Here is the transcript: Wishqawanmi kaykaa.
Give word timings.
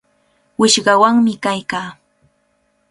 Wishqawanmi 0.59 1.33
kaykaa. 1.43 1.89